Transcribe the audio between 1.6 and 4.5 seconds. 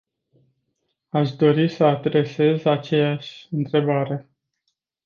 să adresez aceeași întrebare.